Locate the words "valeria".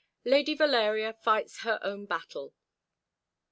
0.55-1.13